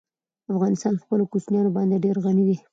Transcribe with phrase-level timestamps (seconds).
[0.53, 2.57] افغانستان په خپلو کوچیانو باندې ډېر غني دی.